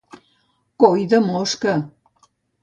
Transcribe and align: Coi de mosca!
Coi 0.83 1.03
de 1.11 1.19
mosca! 1.27 1.75